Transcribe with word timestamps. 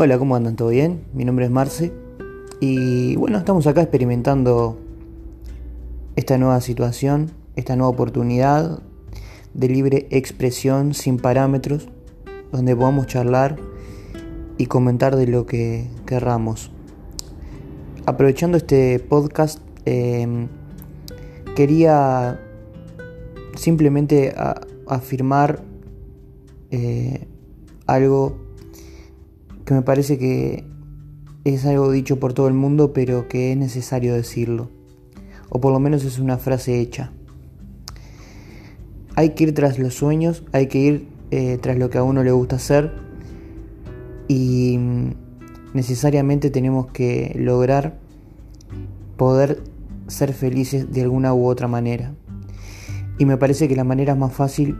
Hola, 0.00 0.16
¿cómo 0.16 0.36
andan? 0.36 0.54
¿Todo 0.54 0.68
bien? 0.68 1.02
Mi 1.12 1.24
nombre 1.24 1.44
es 1.44 1.50
Marce 1.50 1.92
y 2.60 3.16
bueno, 3.16 3.36
estamos 3.36 3.66
acá 3.66 3.82
experimentando 3.82 4.78
esta 6.14 6.38
nueva 6.38 6.60
situación, 6.60 7.32
esta 7.56 7.74
nueva 7.74 7.90
oportunidad 7.90 8.80
de 9.54 9.68
libre 9.68 10.06
expresión 10.12 10.94
sin 10.94 11.16
parámetros, 11.16 11.88
donde 12.52 12.76
podamos 12.76 13.08
charlar 13.08 13.56
y 14.56 14.66
comentar 14.66 15.16
de 15.16 15.26
lo 15.26 15.46
que 15.46 15.90
querramos. 16.06 16.70
Aprovechando 18.06 18.56
este 18.56 19.00
podcast, 19.00 19.58
em, 19.84 20.46
quería 21.56 22.40
simplemente 23.56 24.32
afirmar 24.86 25.64
eh, 26.70 27.26
algo 27.88 28.47
que 29.68 29.74
me 29.74 29.82
parece 29.82 30.16
que 30.16 30.64
es 31.44 31.66
algo 31.66 31.92
dicho 31.92 32.18
por 32.18 32.32
todo 32.32 32.48
el 32.48 32.54
mundo, 32.54 32.94
pero 32.94 33.28
que 33.28 33.52
es 33.52 33.58
necesario 33.58 34.14
decirlo. 34.14 34.70
O 35.50 35.60
por 35.60 35.74
lo 35.74 35.78
menos 35.78 36.04
es 36.04 36.18
una 36.18 36.38
frase 36.38 36.80
hecha. 36.80 37.12
Hay 39.14 39.34
que 39.34 39.44
ir 39.44 39.54
tras 39.54 39.78
los 39.78 39.92
sueños, 39.92 40.42
hay 40.52 40.68
que 40.68 40.78
ir 40.78 41.08
eh, 41.30 41.58
tras 41.60 41.76
lo 41.76 41.90
que 41.90 41.98
a 41.98 42.02
uno 42.02 42.24
le 42.24 42.32
gusta 42.32 42.56
hacer 42.56 42.94
y 44.26 44.78
necesariamente 45.74 46.48
tenemos 46.48 46.86
que 46.86 47.36
lograr 47.38 47.98
poder 49.18 49.62
ser 50.06 50.32
felices 50.32 50.90
de 50.90 51.02
alguna 51.02 51.34
u 51.34 51.44
otra 51.44 51.68
manera. 51.68 52.14
Y 53.18 53.26
me 53.26 53.36
parece 53.36 53.68
que 53.68 53.76
la 53.76 53.84
manera 53.84 54.14
más 54.14 54.32
fácil 54.32 54.78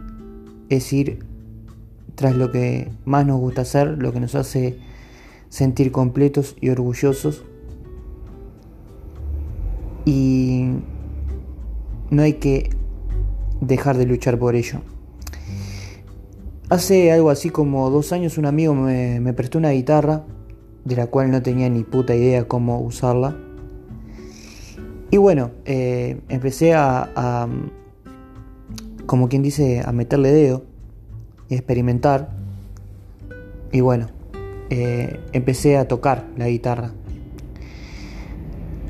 es 0.70 0.90
ir 0.94 1.26
tras 2.14 2.34
lo 2.34 2.50
que 2.50 2.90
más 3.04 3.26
nos 3.26 3.38
gusta 3.38 3.60
hacer, 3.60 3.98
lo 3.98 4.14
que 4.14 4.20
nos 4.20 4.34
hace 4.34 4.87
sentir 5.48 5.92
completos 5.92 6.56
y 6.60 6.70
orgullosos. 6.70 7.44
Y 10.04 10.70
no 12.10 12.22
hay 12.22 12.34
que 12.34 12.70
dejar 13.60 13.98
de 13.98 14.06
luchar 14.06 14.38
por 14.38 14.54
ello. 14.54 14.80
Hace 16.70 17.12
algo 17.12 17.30
así 17.30 17.50
como 17.50 17.88
dos 17.90 18.12
años 18.12 18.36
un 18.36 18.46
amigo 18.46 18.74
me, 18.74 19.32
prestó 19.32 19.58
una 19.58 19.70
guitarra 19.70 20.24
de 20.84 20.96
la 20.96 21.06
cual 21.06 21.30
no 21.30 21.42
tenía 21.42 21.68
ni 21.68 21.82
puta 21.82 22.14
idea 22.14 22.46
cómo 22.46 22.80
usarla. 22.80 23.36
Y 25.10 25.16
bueno, 25.16 25.50
eh, 25.64 26.20
empecé 26.28 26.74
a, 26.74 27.48
como 29.06 29.28
quien 29.28 29.42
dice, 29.42 29.82
a 29.84 29.92
meterle 29.92 30.30
dedo 30.30 30.64
y 31.48 31.54
experimentar. 31.54 32.36
Y 33.72 33.80
bueno, 33.80 34.08
eh, 34.70 35.20
empecé 35.32 35.76
a 35.76 35.88
tocar 35.88 36.26
la 36.36 36.48
guitarra. 36.48 36.92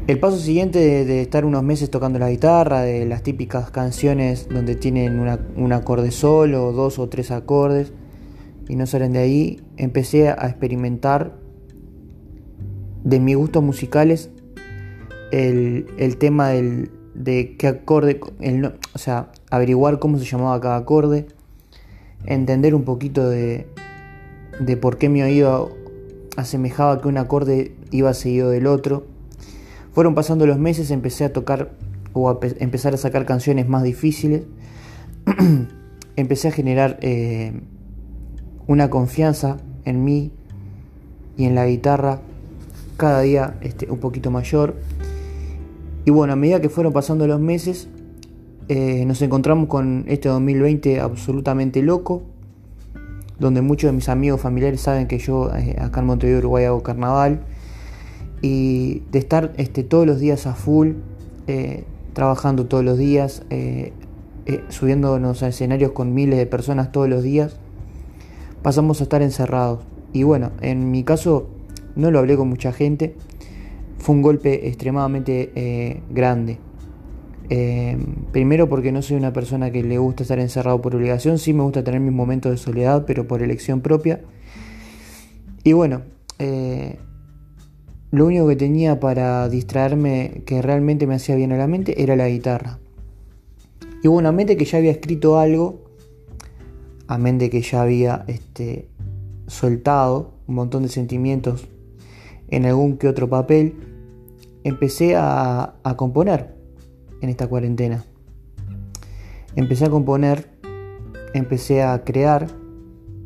El 0.08 0.18
paso 0.18 0.38
siguiente 0.38 1.04
de, 1.04 1.20
estar 1.20 1.44
unos 1.44 1.62
meses 1.62 1.90
tocando 1.90 2.18
la 2.18 2.30
guitarra, 2.30 2.80
de 2.80 3.04
las 3.04 3.22
típicas 3.22 3.70
canciones 3.70 4.48
donde 4.48 4.74
tienen 4.74 5.20
un 5.56 5.72
acorde 5.72 6.10
solo, 6.10 6.72
dos 6.72 6.98
o 6.98 7.10
tres 7.10 7.30
acordes, 7.30 7.92
y 8.68 8.76
no 8.76 8.86
salen 8.86 9.12
de 9.12 9.18
ahí, 9.18 9.60
empecé 9.76 10.30
a 10.30 10.48
experimentar 10.48 11.36
de 13.04 13.20
mis 13.20 13.36
gustos 13.36 13.62
musicales 13.62 14.30
el, 15.30 16.16
tema 16.18 16.48
del, 16.48 16.90
de 17.14 17.56
qué 17.58 17.68
acorde, 17.68 18.18
o 18.94 18.98
sea, 18.98 19.30
averiguar 19.50 19.98
cómo 19.98 20.18
se 20.18 20.24
llamaba 20.24 20.58
cada 20.60 20.76
acorde, 20.76 21.26
entender 22.24 22.74
un 22.74 22.84
poquito 22.84 23.28
de, 23.28 23.66
de 24.60 24.76
por 24.76 24.98
qué 24.98 25.08
mi 25.08 25.22
oído 25.22 25.76
asemejaba 26.36 27.00
que 27.00 27.08
un 27.08 27.18
acorde 27.18 27.74
iba 27.90 28.12
seguido 28.14 28.50
del 28.50 28.66
otro. 28.66 29.06
Fueron 29.92 30.14
pasando 30.14 30.46
los 30.46 30.58
meses, 30.58 30.90
empecé 30.90 31.24
a 31.24 31.32
tocar 31.32 31.72
o 32.12 32.30
a 32.30 32.38
empezar 32.58 32.94
a 32.94 32.96
sacar 32.96 33.26
canciones 33.26 33.68
más 33.68 33.82
difíciles. 33.82 34.42
empecé 36.16 36.48
a 36.48 36.50
generar 36.52 36.98
eh, 37.00 37.52
una 38.66 38.90
confianza 38.90 39.58
en 39.84 40.04
mí 40.04 40.32
y 41.36 41.44
en 41.44 41.54
la 41.54 41.66
guitarra 41.66 42.20
cada 42.96 43.20
día 43.20 43.56
este, 43.60 43.90
un 43.90 43.98
poquito 43.98 44.30
mayor. 44.30 44.74
Y 46.04 46.10
bueno, 46.10 46.32
a 46.32 46.36
medida 46.36 46.60
que 46.60 46.68
fueron 46.68 46.92
pasando 46.92 47.26
los 47.26 47.40
meses, 47.40 47.88
eh, 48.68 49.04
nos 49.06 49.22
encontramos 49.22 49.68
con 49.68 50.04
este 50.08 50.28
2020 50.28 51.00
absolutamente 51.00 51.82
loco, 51.82 52.22
donde 53.38 53.62
muchos 53.62 53.88
de 53.88 53.92
mis 53.92 54.08
amigos 54.08 54.40
familiares 54.40 54.80
saben 54.80 55.06
que 55.06 55.18
yo 55.18 55.50
eh, 55.54 55.76
acá 55.78 56.00
en 56.00 56.06
Montevideo, 56.06 56.38
Uruguay, 56.38 56.64
hago 56.64 56.82
carnaval, 56.82 57.40
y 58.42 59.02
de 59.10 59.18
estar 59.18 59.52
este, 59.56 59.82
todos 59.82 60.06
los 60.06 60.20
días 60.20 60.46
a 60.46 60.54
full, 60.54 60.92
eh, 61.46 61.84
trabajando 62.12 62.66
todos 62.66 62.84
los 62.84 62.98
días, 62.98 63.42
subiéndonos 64.68 65.42
a 65.42 65.48
escenarios 65.48 65.92
con 65.92 66.14
miles 66.14 66.38
de 66.38 66.46
personas 66.46 66.90
todos 66.90 67.08
los 67.08 67.22
días, 67.22 67.56
pasamos 68.62 69.00
a 69.00 69.04
estar 69.04 69.22
encerrados. 69.22 69.80
Y 70.12 70.22
bueno, 70.24 70.50
en 70.60 70.90
mi 70.90 71.04
caso 71.04 71.48
no 71.94 72.10
lo 72.10 72.18
hablé 72.18 72.36
con 72.36 72.48
mucha 72.48 72.72
gente, 72.72 73.14
fue 73.98 74.14
un 74.16 74.22
golpe 74.22 74.68
extremadamente 74.68 76.02
grande. 76.10 76.58
Eh, 77.50 77.96
primero 78.30 78.68
porque 78.68 78.92
no 78.92 79.00
soy 79.00 79.16
una 79.16 79.32
persona 79.32 79.70
que 79.70 79.82
le 79.82 79.96
gusta 79.98 80.22
estar 80.22 80.38
encerrado 80.38 80.82
por 80.82 80.94
obligación, 80.94 81.38
sí 81.38 81.54
me 81.54 81.62
gusta 81.62 81.82
tener 81.82 82.00
mis 82.00 82.12
momentos 82.12 82.52
de 82.52 82.58
soledad, 82.58 83.04
pero 83.06 83.26
por 83.26 83.42
elección 83.42 83.80
propia. 83.80 84.20
Y 85.64 85.72
bueno, 85.72 86.02
eh, 86.38 86.98
lo 88.10 88.26
único 88.26 88.46
que 88.48 88.56
tenía 88.56 89.00
para 89.00 89.48
distraerme 89.48 90.42
que 90.46 90.62
realmente 90.62 91.06
me 91.06 91.14
hacía 91.14 91.36
bien 91.36 91.52
a 91.52 91.56
la 91.56 91.66
mente 91.66 92.02
era 92.02 92.16
la 92.16 92.28
guitarra. 92.28 92.78
Y 94.02 94.08
bueno, 94.08 94.28
a 94.28 94.32
mente 94.32 94.56
que 94.56 94.64
ya 94.64 94.78
había 94.78 94.92
escrito 94.92 95.38
algo, 95.38 95.84
a 97.06 97.18
mente 97.18 97.50
que 97.50 97.62
ya 97.62 97.82
había 97.82 98.24
este, 98.28 98.88
soltado 99.46 100.34
un 100.46 100.54
montón 100.54 100.82
de 100.82 100.88
sentimientos 100.88 101.66
en 102.50 102.66
algún 102.66 102.96
que 102.96 103.08
otro 103.08 103.28
papel, 103.28 103.74
empecé 104.64 105.16
a 105.16 105.74
componer 105.96 106.57
en 107.20 107.28
esta 107.28 107.46
cuarentena. 107.46 108.04
Empecé 109.56 109.86
a 109.86 109.90
componer, 109.90 110.48
empecé 111.34 111.82
a 111.82 112.04
crear 112.04 112.48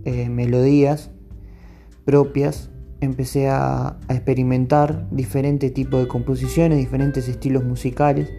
eh, 0.05 0.29
melodías 0.29 1.11
propias, 2.05 2.71
empecé 3.01 3.49
a, 3.49 3.99
experimentar 4.09 5.09
diferentes 5.11 5.73
tipos 5.75 6.01
de 6.01 6.09
composiciones, 6.09 6.79
diferentes 6.79 7.29
estilos 7.29 7.65
musicales. 7.65 8.31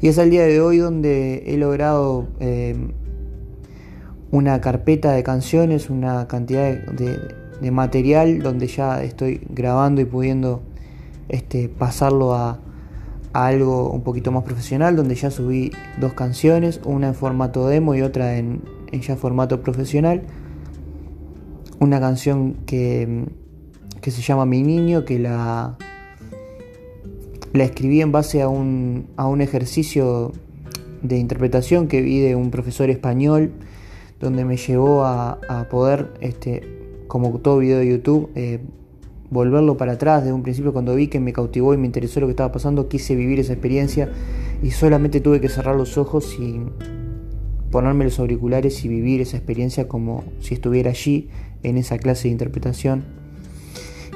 Y 0.00 0.08
es 0.08 0.18
al 0.18 0.30
día 0.30 0.44
de 0.44 0.60
hoy 0.60 0.78
donde 0.78 1.44
he 1.46 1.56
logrado 1.56 2.28
eh, 2.40 2.74
una 4.30 4.60
carpeta 4.60 5.12
de 5.12 5.22
canciones, 5.22 5.88
una 5.88 6.26
cantidad 6.28 6.74
de, 6.74 7.70
material 7.70 8.40
donde 8.42 8.66
ya 8.66 9.02
estoy 9.02 9.40
grabando 9.48 10.02
y 10.02 10.04
pudiendo 10.04 10.62
este, 11.28 11.70
pasarlo 11.70 12.34
a, 12.34 12.60
algo 13.34 13.90
un 13.90 14.02
poquito 14.02 14.30
más 14.30 14.44
profesional, 14.44 14.94
donde 14.94 15.16
ya 15.16 15.30
subí 15.30 15.72
dos 16.00 16.14
canciones, 16.14 16.80
una 16.84 17.08
en 17.08 17.14
formato 17.14 17.66
demo 17.66 17.94
y 17.96 18.00
otra 18.00 18.38
en, 18.38 18.62
ya 18.92 19.16
formato 19.16 19.60
profesional. 19.60 20.22
Una 21.80 22.00
canción 22.00 22.54
que, 22.64 23.26
que 24.00 24.10
se 24.12 24.22
llama 24.22 24.46
Mi 24.46 24.62
Niño, 24.62 25.04
que 25.04 25.18
la, 25.18 25.76
la 27.52 27.64
escribí 27.64 28.00
en 28.00 28.12
base 28.12 28.40
a 28.40 28.48
un, 28.48 29.08
a 29.16 29.26
un 29.26 29.40
ejercicio 29.40 30.32
de 31.02 31.18
interpretación 31.18 31.88
que 31.88 32.02
vi 32.02 32.20
de 32.20 32.36
un 32.36 32.52
profesor 32.52 32.88
español, 32.88 33.50
donde 34.20 34.44
me 34.44 34.56
llevó 34.56 35.04
a, 35.04 35.66
poder, 35.70 36.14
este, 36.20 36.62
como 37.08 37.36
todo 37.40 37.58
video 37.58 37.80
de 37.80 37.88
YouTube, 37.88 38.30
eh, 38.36 38.60
volverlo 39.34 39.76
para 39.76 39.94
atrás 39.94 40.22
desde 40.22 40.32
un 40.32 40.44
principio 40.44 40.72
cuando 40.72 40.94
vi 40.94 41.08
que 41.08 41.18
me 41.18 41.32
cautivó 41.32 41.74
y 41.74 41.76
me 41.76 41.86
interesó 41.86 42.20
lo 42.20 42.26
que 42.26 42.30
estaba 42.30 42.52
pasando, 42.52 42.88
quise 42.88 43.16
vivir 43.16 43.40
esa 43.40 43.52
experiencia 43.52 44.08
y 44.62 44.70
solamente 44.70 45.20
tuve 45.20 45.40
que 45.40 45.48
cerrar 45.48 45.74
los 45.74 45.98
ojos 45.98 46.36
y 46.38 46.60
ponerme 47.72 48.04
los 48.04 48.20
auriculares 48.20 48.84
y 48.84 48.88
vivir 48.88 49.20
esa 49.20 49.36
experiencia 49.36 49.88
como 49.88 50.22
si 50.38 50.54
estuviera 50.54 50.90
allí 50.90 51.28
en 51.64 51.78
esa 51.78 51.98
clase 51.98 52.28
de 52.28 52.32
interpretación. 52.32 53.02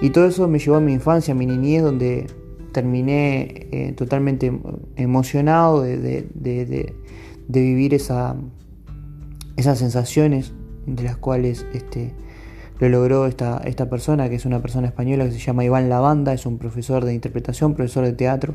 Y 0.01 0.11
todo 0.11 0.29
eso 0.29 0.47
me 0.47 0.61
llevó 0.61 0.77
a 0.77 0.81
mi 0.81 0.93
infancia, 0.93 1.35
a 1.35 1.37
mi 1.37 1.47
niñez, 1.47 1.83
donde 1.83 2.29
terminé 2.71 3.67
eh, 3.73 3.93
totalmente 3.97 4.53
emocionado 4.95 5.83
de, 5.83 6.95
vivir 7.49 7.93
esa, 7.93 8.37
esas 9.57 9.81
sensaciones 9.81 10.53
de 10.87 11.03
las 11.03 11.17
cuales 11.17 11.67
este, 11.73 12.13
lo 12.81 12.89
logró 12.89 13.27
esta, 13.27 13.59
esta 13.65 13.91
persona, 13.91 14.29
que 14.29 14.37
es 14.37 14.45
una 14.45 14.61
persona 14.61 14.87
española 14.87 15.25
que 15.25 15.33
se 15.33 15.39
llama 15.39 15.65
Iván 15.65 15.89
Lavanda, 15.89 16.33
es 16.33 16.47
un 16.47 16.59
profesor 16.59 17.05
de 17.05 17.15
interpretación, 17.15 17.75
profesor 17.75 18.05
de 18.05 18.13
teatro. 18.13 18.55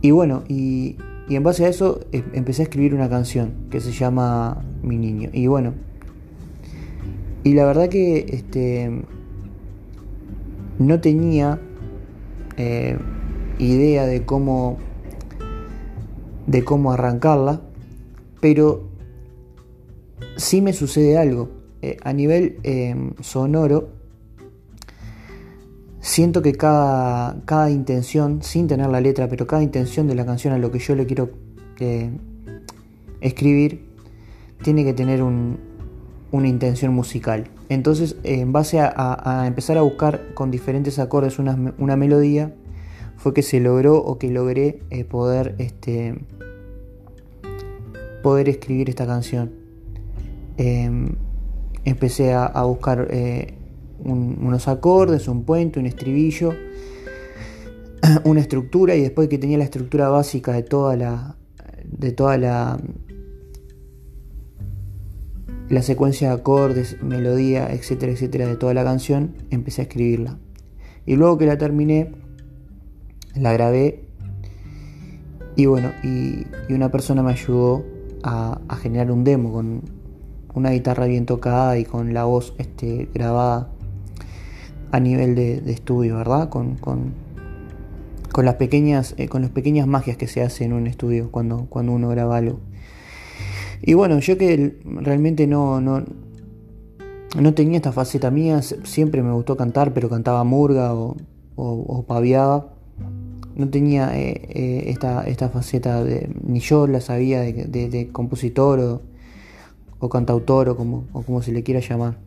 Y 0.00 0.10
bueno, 0.10 0.42
y, 0.48 0.96
en 1.28 1.42
base 1.42 1.66
a 1.66 1.68
eso 1.68 2.00
em, 2.12 2.24
empecé 2.32 2.62
a 2.62 2.64
escribir 2.64 2.94
una 2.94 3.08
canción 3.08 3.52
que 3.70 3.80
se 3.80 3.92
llama 3.92 4.64
Mi 4.82 4.96
Niño. 4.96 5.30
Y 5.32 5.46
bueno, 5.46 5.74
Y 7.44 7.54
la 7.54 7.64
verdad 7.64 7.88
que 7.88 8.26
este, 8.30 9.04
no 10.78 11.00
tenía 11.00 11.60
eh, 12.56 12.98
idea 13.58 14.06
de 14.06 14.24
cómo, 14.24 14.78
de 16.46 16.64
cómo 16.64 16.92
arrancarla, 16.92 17.60
pero 18.40 18.88
sí 20.36 20.60
me 20.60 20.72
sucede 20.72 21.16
algo. 21.16 21.57
Eh, 21.80 21.96
a 22.02 22.12
nivel 22.12 22.58
em, 22.64 23.12
sonoro, 23.20 23.90
siento 26.00 26.42
que 26.42 26.52
cada, 26.52 27.40
cada 27.44 27.70
intención, 27.70 28.42
sin 28.42 28.66
tener 28.66 28.88
la 28.88 29.00
letra, 29.00 29.28
pero 29.28 29.46
cada 29.46 29.62
intención 29.62 30.08
de 30.08 30.14
la 30.16 30.26
canción 30.26 30.52
a 30.54 30.58
lo 30.58 30.72
que 30.72 30.80
yo 30.80 30.96
le 30.96 31.06
quiero 31.06 31.30
eh, 31.78 32.10
escribir, 33.20 33.86
tiene 34.62 34.84
que 34.84 34.92
tener 34.92 35.22
una 35.22 36.48
intención 36.48 36.92
musical. 36.92 37.44
Entonces, 37.68 38.16
en 38.24 38.52
base 38.52 38.80
a, 38.80 39.44
empezar 39.46 39.78
a 39.78 39.82
buscar 39.82 40.34
con 40.34 40.50
diferentes 40.50 40.98
acordes 40.98 41.38
una, 41.38 41.96
melodía, 41.96 42.54
fue 43.16 43.34
que 43.34 43.42
se 43.42 43.60
logró 43.60 43.98
o 43.98 44.18
que 44.18 44.30
logré 44.30 44.80
eh, 44.90 45.04
poder, 45.04 45.54
este, 45.58 46.18
poder 48.22 48.48
escribir 48.48 48.88
esta 48.88 49.06
canción. 49.06 49.52
Em, 51.88 51.92
empecé 51.92 52.32
a, 52.32 52.62
buscar 52.64 53.08
eh, 53.10 53.54
unos 54.04 54.68
acordes, 54.68 55.28
un 55.28 55.44
puente, 55.44 55.80
un 55.80 55.86
estribillo, 55.86 56.54
una 58.24 58.40
estructura 58.40 58.94
y 58.94 59.02
después 59.02 59.28
que 59.28 59.38
tenía 59.38 59.58
la 59.58 59.64
estructura 59.64 60.08
básica 60.08 60.52
de 60.52 60.62
toda 60.62 60.96
la 60.96 61.36
de 61.84 62.12
toda 62.12 62.36
la 62.36 62.78
la 65.70 65.82
secuencia 65.82 66.28
de 66.28 66.34
acordes, 66.34 67.02
melodía, 67.02 67.70
etcétera, 67.72 68.12
etcétera 68.12 68.46
de 68.46 68.56
toda 68.56 68.72
la 68.72 68.84
canción, 68.84 69.34
empecé 69.50 69.82
a 69.82 69.84
escribirla. 69.84 70.38
Y 71.04 71.16
luego 71.16 71.36
que 71.36 71.44
la 71.44 71.58
terminé, 71.58 72.12
la 73.34 73.52
grabé 73.52 74.04
y 75.56 75.66
bueno, 75.66 75.90
y, 76.02 76.46
una 76.72 76.90
persona 76.90 77.22
me 77.22 77.32
ayudó 77.32 77.84
a 78.22 78.76
generar 78.80 79.10
un 79.10 79.24
demo 79.24 79.52
con, 79.52 79.97
una 80.54 80.70
guitarra 80.70 81.06
bien 81.06 81.26
tocada 81.26 81.78
y 81.78 81.84
con 81.84 82.14
la 82.14 82.24
voz 82.24 82.54
este, 82.58 83.08
grabada 83.14 83.68
a 84.90 85.00
nivel 85.00 85.34
de, 85.34 85.70
estudio, 85.70 86.16
¿verdad? 86.16 86.48
Con, 86.48 86.76
con, 86.76 87.14
las 88.36 88.54
pequeñas, 88.54 89.14
eh, 89.18 89.28
con 89.28 89.42
las 89.42 89.50
pequeñas 89.50 89.88
magias 89.88 90.16
que 90.16 90.28
se 90.28 90.42
hacen 90.42 90.68
en 90.68 90.72
un 90.74 90.86
estudio 90.86 91.30
cuando, 91.32 91.66
cuando 91.68 91.92
uno 91.92 92.08
graba 92.08 92.36
algo. 92.36 92.60
Y 93.82 93.94
bueno, 93.94 94.20
yo 94.20 94.38
que 94.38 94.78
realmente 94.84 95.48
no, 95.48 95.80
no, 95.80 96.04
no 97.40 97.54
tenía 97.54 97.76
esta 97.78 97.90
faceta 97.90 98.30
mía, 98.30 98.62
siempre 98.62 99.22
me 99.22 99.32
gustó 99.32 99.56
cantar, 99.56 99.92
pero 99.92 100.08
cantaba 100.08 100.44
murga 100.44 100.94
o, 100.94 101.16
o, 101.56 102.04
paviaba. 102.04 102.74
No 103.56 103.68
tenía 103.68 104.16
eh, 104.16 104.40
eh, 104.50 104.84
esta, 104.86 105.26
esta 105.26 105.48
faceta, 105.48 106.04
de, 106.04 106.30
ni 106.44 106.60
yo 106.60 106.86
la 106.86 107.00
sabía 107.00 107.40
de, 107.40 107.88
de 107.88 108.08
compositor 108.12 108.78
o, 108.78 109.02
o 110.00 110.08
cantautor 110.08 110.68
o 110.68 110.76
como, 110.76 111.04
o 111.12 111.22
como 111.22 111.42
se 111.42 111.52
le 111.52 111.62
quiera 111.62 111.80
llamar. 111.80 112.18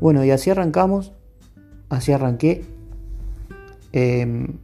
Bueno, 0.00 0.24
y 0.24 0.30
así 0.30 0.50
arrancamos, 0.50 1.12
así 1.88 2.12
arranqué. 2.12 2.64
Em, 3.92 4.58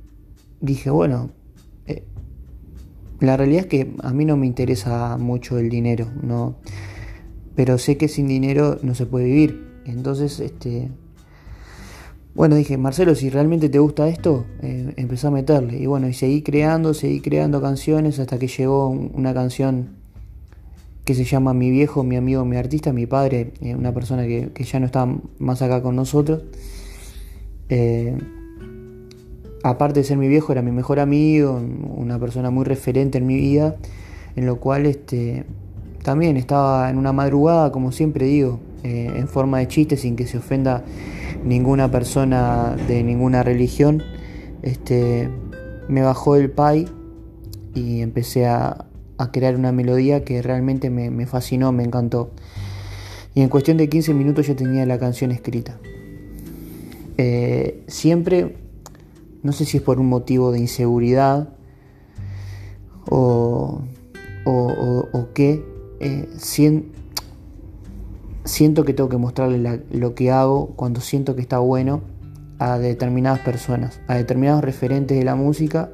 dije, 0.60 0.90
bueno, 0.90 1.30
eh, 1.86 2.04
la 3.20 3.36
realidad 3.36 3.62
es 3.62 3.66
que 3.66 3.94
a 4.02 4.12
mí 4.12 4.24
no 4.24 4.36
me 4.36 4.46
interesa 4.46 5.16
mucho 5.18 5.58
el 5.58 5.68
dinero, 5.68 6.06
no, 6.22 6.56
pero 7.54 7.78
sé 7.78 7.96
que 7.96 8.08
sin 8.08 8.28
dinero 8.28 8.78
no 8.82 8.94
se 8.94 9.06
puede 9.06 9.26
vivir. 9.26 9.66
Entonces, 9.84 10.40
este, 10.40 10.90
bueno, 12.34 12.54
dije, 12.56 12.76
Marcelo, 12.76 13.14
si 13.14 13.30
realmente 13.30 13.70
te 13.70 13.78
gusta 13.78 14.08
esto, 14.08 14.44
eh, 14.60 14.94
a 15.22 15.30
meterle. 15.30 15.78
Y 15.78 15.86
bueno, 15.86 16.06
y 16.06 16.12
seguí 16.12 16.42
creando, 16.42 16.92
seguí 16.92 17.20
creando 17.20 17.62
canciones 17.62 18.18
hasta 18.18 18.38
que 18.38 18.46
llegó 18.46 18.90
una 18.90 19.32
canción 19.32 19.96
que 21.06 21.14
se 21.14 21.24
llama 21.24 21.54
Mi 21.54 21.70
viejo, 21.70 22.02
mi 22.02 22.16
amigo, 22.16 22.44
mi 22.44 22.56
artista, 22.56 22.92
mi 22.92 23.06
padre, 23.06 23.52
eh, 23.60 23.76
una 23.76 23.94
persona 23.94 24.24
que, 24.24 24.50
ya 24.64 24.80
no 24.80 24.86
está 24.86 25.08
más 25.38 25.62
acá 25.62 25.80
con 25.80 25.94
nosotros. 25.94 26.42
Eh, 27.68 28.18
aparte 29.62 30.00
de 30.00 30.04
ser 30.04 30.18
mi 30.18 30.26
viejo, 30.26 30.50
era 30.50 30.62
mi 30.62 30.72
mejor 30.72 30.98
amigo, 30.98 31.62
una 31.94 32.18
persona 32.18 32.50
muy 32.50 32.64
referente 32.64 33.18
en 33.18 33.26
mi 33.26 33.36
vida, 33.36 33.76
en 34.34 34.46
lo 34.46 34.58
cual 34.58 34.84
este, 34.84 35.44
también 36.02 36.36
estaba 36.36 36.90
en 36.90 36.98
una 36.98 37.12
madrugada, 37.12 37.70
como 37.70 37.92
siempre 37.92 38.26
digo, 38.26 38.58
eh, 38.82 39.12
en 39.14 39.28
forma 39.28 39.60
de 39.60 39.68
chiste, 39.68 39.96
sin 39.96 40.16
que 40.16 40.26
se 40.26 40.38
ofenda 40.38 40.82
ninguna 41.44 41.88
persona 41.88 42.74
de 42.88 43.04
ninguna 43.04 43.44
religión. 43.44 44.02
Este, 44.62 45.30
me 45.88 46.02
bajó 46.02 46.34
el 46.34 46.50
pay 46.50 46.88
y 47.74 48.00
empecé 48.00 48.46
a, 48.46 48.86
a 49.18 49.30
crear 49.30 49.56
una 49.56 49.72
melodía 49.72 50.24
que 50.24 50.42
realmente 50.42 50.90
me, 50.90 51.26
fascinó, 51.26 51.72
me 51.72 51.84
encantó. 51.84 52.30
Y 53.34 53.42
en 53.42 53.48
cuestión 53.48 53.76
de 53.76 53.88
15 53.88 54.14
minutos 54.14 54.46
ya 54.46 54.56
tenía 54.56 54.86
la 54.86 54.98
canción 54.98 55.30
escrita. 55.30 55.78
Eh, 57.18 57.84
siempre, 57.86 58.56
no 59.42 59.52
sé 59.52 59.64
si 59.64 59.78
es 59.78 59.82
por 59.82 60.00
un 60.00 60.08
motivo 60.08 60.52
de 60.52 60.60
inseguridad 60.60 61.50
o, 63.08 63.82
o, 64.44 65.28
qué, 65.34 65.64
eh, 66.00 66.28
siento 68.44 68.84
que 68.84 68.92
tengo 68.94 69.08
que 69.08 69.16
mostrarle 69.16 69.82
lo 69.90 70.14
que 70.14 70.30
hago 70.30 70.68
cuando 70.76 71.00
siento 71.00 71.34
que 71.34 71.42
está 71.42 71.58
bueno 71.58 72.02
a 72.58 72.78
determinadas 72.78 73.40
personas, 73.40 74.00
a 74.08 74.14
determinados 74.14 74.62
referentes 74.64 75.18
de 75.18 75.24
la 75.24 75.36
música, 75.36 75.90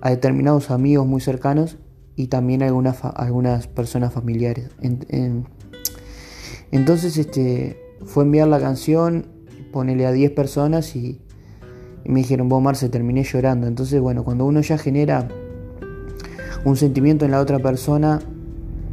a 0.00 0.10
determinados 0.10 0.70
amigos 0.70 1.06
muy 1.06 1.20
cercanos 1.20 1.78
y 2.16 2.26
también 2.26 2.62
algunas, 2.62 3.04
algunas 3.04 3.66
personas 3.66 4.12
familiares. 4.12 4.70
entonces 6.70 7.16
este, 7.16 7.80
fue 8.04 8.24
enviar 8.24 8.48
la 8.48 8.60
canción, 8.60 9.26
ponele 9.72 10.06
a 10.06 10.12
10 10.12 10.32
personas 10.32 10.94
y, 10.96 11.20
me 12.04 12.20
dijeron, 12.20 12.48
vos 12.48 12.62
Marce, 12.62 12.88
terminé 12.88 13.22
llorando. 13.22 13.66
Entonces, 13.66 14.00
bueno, 14.00 14.24
cuando 14.24 14.46
uno 14.46 14.62
ya 14.62 14.78
genera 14.78 15.28
un 16.64 16.76
sentimiento 16.76 17.24
en 17.24 17.30
la 17.30 17.40
otra 17.40 17.58
persona, 17.58 18.20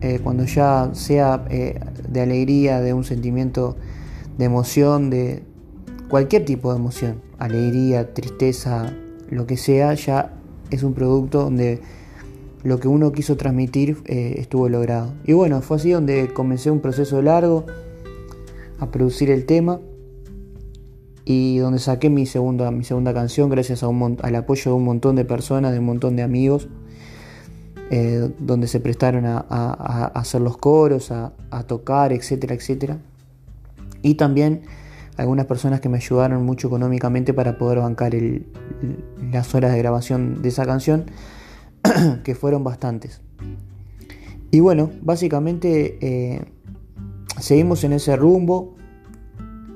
eh, 0.02 0.20
cuando 0.24 0.46
ya 0.46 0.90
sea 0.94 1.46
eh, 1.50 1.80
de 2.08 2.22
alegría, 2.22 2.82
de 2.82 2.94
un 2.94 3.04
sentimiento 3.04 3.78
de 4.38 4.46
emoción, 4.46 5.10
de 5.10 5.44
cualquier 6.10 6.46
tipo 6.46 6.72
de 6.72 6.80
emoción, 6.80 7.22
alegría, 7.40 8.14
tristeza, 8.14 8.94
lo 9.30 9.48
que 9.48 9.58
sea, 9.58 9.94
ya 9.94 10.34
es 10.70 10.84
un 10.84 10.94
producto 10.94 11.44
donde 11.44 11.82
lo 12.64 12.80
que 12.80 12.88
uno 12.88 13.12
quiso 13.12 13.38
transmitir 13.38 13.98
eh, 14.06 14.36
estuvo 14.38 14.70
logrado. 14.70 15.14
Y 15.26 15.34
bueno, 15.34 15.62
fue 15.62 15.78
así 15.78 15.92
donde 15.92 16.34
comencé 16.34 16.72
un 16.72 16.80
proceso 16.80 17.22
largo 17.22 17.66
a 18.80 18.92
producir 18.92 19.30
el 19.32 19.46
tema 19.46 19.80
y 21.26 21.58
donde 21.58 21.80
saqué 21.80 22.10
mi 22.10 22.26
segunda, 22.26 22.72
mi 22.72 22.84
segunda 22.84 23.14
canción 23.14 23.50
gracias 23.50 23.84
al 23.84 24.36
apoyo 24.36 24.72
de 24.72 24.78
un 24.78 24.86
montón 24.86 25.16
de 25.16 25.26
personas, 25.26 25.74
de 25.74 25.80
un 25.80 25.86
montón 25.86 26.16
de 26.16 26.24
amigos, 26.24 26.70
eh, 27.90 28.30
donde 28.40 28.68
se 28.68 28.80
prestaron 28.80 29.26
a, 29.26 29.40
hacer 30.16 30.42
los 30.42 30.58
coros, 30.58 31.12
a, 31.12 31.34
tocar, 31.68 32.14
etcétera, 32.14 32.56
etcétera. 32.56 33.00
Y 34.02 34.16
también 34.16 34.62
algunas 35.18 35.48
personas 35.48 35.82
que 35.82 35.90
me 35.90 35.98
ayudaron 35.98 36.46
mucho 36.46 36.68
económicamente 36.68 37.34
para 37.34 37.58
poder 37.58 37.80
bancar 37.80 38.14
las 39.32 39.54
horas 39.54 39.74
de 39.74 39.80
grabación 39.80 40.42
de 40.42 40.50
esa 40.50 40.66
canción 40.66 41.06
que 42.24 42.36
fueron 42.36 42.64
bastantes. 42.64 43.22
Y 44.52 44.60
bueno, 44.62 44.92
básicamente 45.02 45.98
eh, 46.02 46.42
seguimos 47.40 47.84
en 47.84 47.94
ese 47.94 48.16
rumbo, 48.16 48.76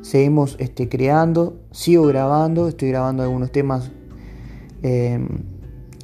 seguimos 0.02 0.56
este, 0.60 0.88
creando, 0.88 1.60
sigo 1.72 2.06
grabando, 2.06 2.68
estoy 2.70 2.90
grabando 2.90 3.24
algunos 3.24 3.52
temas 3.52 3.92
em, 4.82 5.28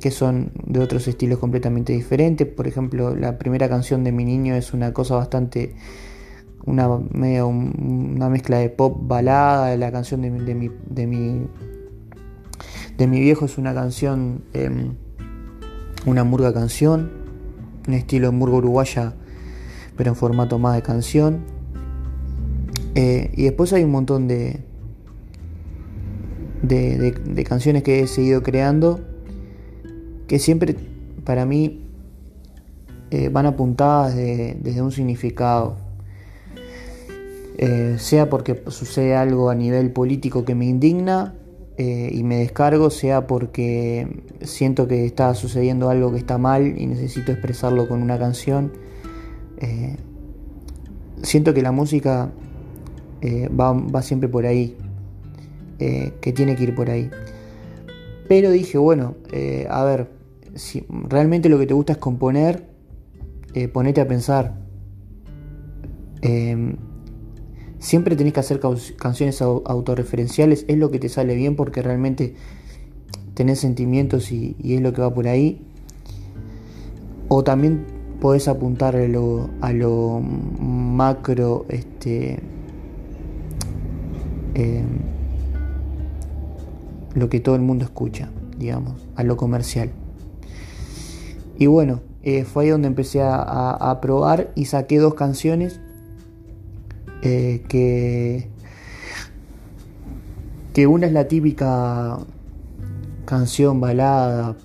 que 0.01 0.11
son 0.11 0.51
de 0.65 0.81
otros 0.81 1.07
estilos 1.07 1.39
completamente 1.39 1.93
diferentes. 1.93 2.45
Por 2.45 2.67
ejemplo, 2.67 3.15
la 3.15 3.37
primera 3.37 3.69
canción 3.69 4.03
de 4.03 4.11
mi 4.11 4.25
niño 4.25 4.53
es 4.55 4.73
una 4.73 4.93
cosa 4.93 5.15
bastante, 5.15 5.73
una, 6.65 6.89
una 6.89 8.29
mezcla 8.29 8.57
de 8.57 8.69
pop 8.69 8.97
balada, 8.99 9.75
la 9.77 9.91
canción 9.93 10.21
de, 10.21 10.29
de, 10.29 10.55
mi, 10.55 10.69
de, 10.89 11.07
mi, 11.07 11.47
de 12.97 13.07
mi 13.07 13.21
viejo 13.21 13.45
es 13.45 13.57
una 13.57 13.73
canción... 13.73 14.43
Em, 14.53 15.06
una 16.05 16.23
murga 16.23 16.53
canción, 16.53 17.11
un 17.87 17.93
estilo 17.93 18.31
murga 18.31 18.57
uruguaya, 18.57 19.13
pero 19.95 20.11
en 20.11 20.15
formato 20.15 20.59
más 20.59 20.75
de 20.75 20.81
canción. 20.81 21.39
Eh, 22.95 23.31
y 23.35 23.43
después 23.43 23.73
hay 23.73 23.83
un 23.83 23.91
montón 23.91 24.27
de, 24.27 24.61
de, 26.61 27.43
canciones 27.43 27.83
que 27.83 28.01
he 28.01 28.07
seguido 28.07 28.41
creando 28.43 28.99
que 30.27 30.39
siempre 30.39 30.75
para 31.23 31.45
mí 31.45 31.83
eh, 33.11 33.29
van 33.29 33.45
apuntadas 33.45 34.15
desde 34.15 34.81
un 34.81 34.91
significado. 34.91 35.77
Eh, 37.59 37.95
sea 37.97 38.29
porque 38.29 38.61
sucede 38.67 39.15
algo 39.15 39.49
a 39.49 39.55
nivel 39.55 39.91
político 39.91 40.45
que 40.45 40.53
me 40.53 40.65
indigna 40.65 41.33
eh, 41.77 42.09
y 42.11 42.23
me 42.23 42.37
descargo, 42.37 42.89
sea 42.89 43.27
porque 43.27 44.23
siento 44.41 44.87
que 44.87 45.05
está 45.05 45.35
sucediendo 45.35 45.89
algo 45.89 46.11
que 46.11 46.17
está 46.17 46.39
mal 46.39 46.79
y 46.79 46.87
necesito 46.87 47.31
expresarlo 47.31 47.87
con 47.87 48.01
una 48.01 48.17
canción. 48.17 48.73
Eh, 49.59 49.95
siento 51.21 51.53
que 51.53 51.61
la 51.61 51.71
música 51.71 52.31
va, 53.23 53.73
va, 53.73 54.01
siempre 54.01 54.29
por 54.29 54.45
ahí, 54.45 54.75
que 55.77 56.33
tiene 56.33 56.55
que 56.55 56.63
ir 56.63 56.75
por 56.75 56.89
ahí. 56.89 57.09
Pero 58.27 58.51
dije, 58.51 58.77
bueno, 58.77 59.15
a 59.69 59.83
ver, 59.83 60.09
si 60.55 60.85
realmente 60.89 61.49
lo 61.49 61.59
que 61.59 61.67
te 61.67 61.73
gusta 61.73 61.93
es 61.93 61.99
componer, 61.99 62.67
ponete 63.71 64.01
a 64.01 64.07
pensar. 64.07 64.55
Siempre 67.87 68.17
tenés 68.17 68.33
que 68.33 68.41
hacer 68.41 68.59
canciones 68.97 69.41
autorreferenciales, 69.41 70.65
es 70.67 70.77
lo 70.77 70.91
que 70.91 70.99
te 70.99 71.07
sale 71.07 71.35
bien 71.35 71.55
porque 71.55 71.81
realmente 71.81 72.35
tenés 73.33 73.59
sentimientos 73.59 74.29
y, 74.33 74.57
es 74.61 74.81
lo 74.81 74.91
que 74.91 75.01
va 75.01 75.13
por 75.13 75.25
ahí. 75.29 75.61
O 77.29 77.45
también 77.45 77.85
podés 78.19 78.49
apuntar 78.49 78.97
a 78.97 79.07
lo, 79.07 80.19
macro, 80.19 81.65
este, 81.69 82.39
em, 84.53 84.99
lo 87.15 87.29
que 87.29 87.39
todo 87.39 87.55
el 87.55 87.61
mundo 87.61 87.85
escucha, 87.85 88.29
digamos, 88.59 89.07
a 89.15 89.23
lo 89.23 89.37
comercial. 89.37 89.91
Y 91.57 91.67
bueno, 91.67 92.01
eh, 92.21 92.43
fue 92.43 92.65
ahí 92.65 92.69
donde 92.69 92.89
empecé 92.89 93.21
a 93.21 93.97
probar 94.01 94.51
y 94.55 94.65
saqué 94.65 94.97
dos 94.97 95.13
canciones 95.13 95.79
eh, 97.21 97.63
que, 97.67 98.49
que 100.73 100.87
una 100.87 101.07
es 101.07 101.13
la 101.13 101.27
típica 101.27 102.19
canción, 103.25 103.81
balada, 103.81 104.55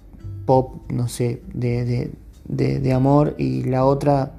pop, 0.44 0.90
no 0.90 1.08
sé, 1.08 1.42
de, 1.54 2.10
de, 2.44 2.92
amor 2.92 3.34
y 3.38 3.64
la 3.64 3.84
otra 3.84 4.34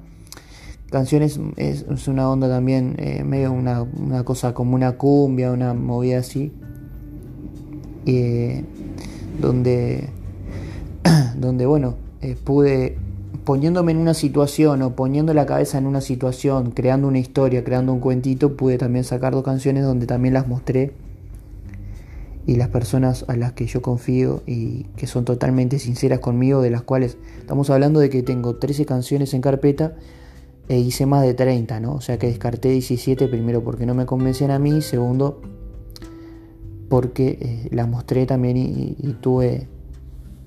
canción 0.90 1.22
es, 1.22 1.40
es, 1.56 2.08
una 2.08 2.30
onda 2.30 2.48
también, 2.48 2.94
eh, 2.98 3.24
medio 3.24 3.52
una, 3.52 3.82
una, 3.82 4.24
cosa 4.24 4.54
como 4.54 4.74
una 4.74 4.92
cumbia, 4.92 5.50
una 5.50 5.74
movida 5.74 6.18
así, 6.18 6.52
eh, 8.06 8.64
donde, 9.40 10.08
donde 11.36 11.66
bueno, 11.66 11.96
pude 12.44 12.98
poniéndome 13.44 13.92
en 13.92 13.98
una 13.98 14.14
situación 14.14 14.82
o 14.82 14.94
poniendo 14.94 15.34
la 15.34 15.46
cabeza 15.46 15.78
en 15.78 15.86
una 15.86 16.00
situación, 16.00 16.70
creando 16.70 17.08
una 17.08 17.18
historia, 17.18 17.64
creando 17.64 17.92
un 17.92 18.00
cuentito, 18.00 18.56
pude 18.56 18.78
también 18.78 19.04
sacar 19.04 19.32
dos 19.32 19.44
canciones 19.44 19.84
donde 19.84 20.06
también 20.06 20.34
las 20.34 20.46
mostré 20.46 20.92
y 22.46 22.56
las 22.56 22.68
personas 22.68 23.24
a 23.28 23.36
las 23.36 23.52
que 23.52 23.66
yo 23.66 23.82
confío 23.82 24.42
y 24.46 24.84
que 24.96 25.06
son 25.06 25.24
totalmente 25.24 25.78
sinceras 25.78 26.20
conmigo, 26.20 26.60
de 26.60 26.70
las 26.70 26.82
cuales 26.82 27.16
estamos 27.38 27.70
hablando 27.70 28.00
de 28.00 28.10
que 28.10 28.22
tengo 28.22 28.56
13 28.56 28.84
canciones 28.84 29.34
en 29.34 29.40
carpeta 29.40 29.96
e 30.68 30.78
hice 30.78 31.06
más 31.06 31.22
de 31.22 31.34
30, 31.34 31.80
¿no? 31.80 31.94
O 31.94 32.00
sea 32.00 32.18
que 32.18 32.26
descarté 32.26 32.70
17 32.70 33.28
primero 33.28 33.64
porque 33.64 33.86
no 33.86 33.94
me 33.94 34.06
convencían 34.06 34.50
a 34.50 34.58
mí, 34.58 34.82
segundo 34.82 35.40
porque 36.88 37.38
eh, 37.40 37.68
las 37.70 37.88
mostré 37.88 38.26
también 38.26 38.56
y, 38.56 38.96
y 38.98 39.16
tuve 39.20 39.66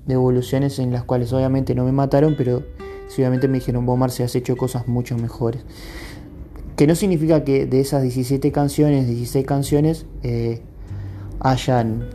devoluciones 0.08 0.78
en 0.78 0.90
las 0.90 1.04
cuales 1.04 1.32
obviamente 1.32 1.74
no 1.74 1.84
me 1.84 1.92
mataron, 1.92 2.34
pero 2.36 2.64
obviamente 3.14 3.48
me 3.48 3.58
dijeron, 3.58 3.86
vos 3.86 3.98
Marce 3.98 4.24
has 4.24 4.34
hecho 4.34 4.56
cosas 4.56 4.88
mucho 4.88 5.16
mejores. 5.16 5.62
Que 6.76 6.86
no 6.86 6.94
significa 6.94 7.44
que 7.44 7.66
de 7.66 7.80
esas 7.80 8.02
17 8.02 8.52
canciones, 8.52 9.06
16 9.06 9.46
canciones, 9.46 10.06
eh, 10.22 10.60
hayan 11.40 12.08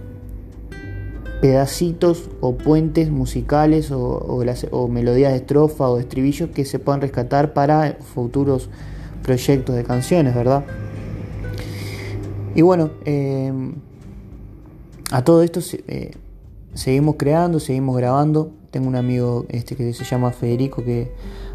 pedacitos 1.42 2.30
o 2.40 2.56
puentes 2.56 3.12
musicales 3.12 3.92
o, 3.92 4.88
melodías 4.90 5.32
de 5.32 5.38
estrofa 5.38 5.90
o 5.90 5.98
de 5.98 6.04
estribillo 6.04 6.52
que 6.52 6.64
se 6.64 6.80
puedan 6.80 7.02
rescatar 7.02 7.54
para 7.54 7.98
futuros 8.14 8.70
proyectos 9.24 9.76
de 9.76 9.84
canciones, 9.84 10.34
¿verdad? 10.34 10.64
Y 12.56 12.62
bueno, 12.62 12.92
eh, 13.04 13.52
a 15.12 15.24
todo 15.24 15.44
esto 15.44 15.60
eh, 15.88 16.12
seguimos 16.74 17.16
creando, 17.18 17.60
seguimos 17.60 17.98
grabando. 17.98 18.52
Tengo 18.72 18.88
un 18.88 18.96
amigo 18.96 19.46
este 19.50 19.76
que 19.76 19.94
se 19.94 20.04
llama 20.04 20.32
Federico 20.32 20.84
que 20.84 21.12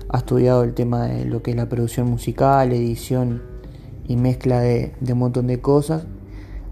ha 0.08 0.18
estudiado 0.18 0.62
el 0.62 0.74
tema 0.74 1.06
de 1.06 1.24
lo 1.24 1.42
que 1.42 1.50
es 1.50 1.56
la 1.56 1.68
producción 1.68 2.08
musical, 2.08 2.72
edición 2.72 3.42
y 4.06 4.16
mezcla 4.16 4.60
de, 4.60 4.94
un 5.10 5.18
montón 5.18 5.46
de 5.46 5.60
cosas. 5.60 6.06